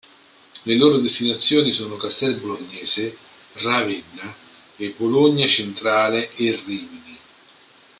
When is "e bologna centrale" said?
4.75-6.33